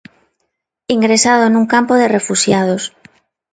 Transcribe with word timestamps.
Ingresado 0.95 1.45
nun 1.47 1.65
Campo 1.73 1.93
de 2.01 2.07
refuxiados. 2.17 2.83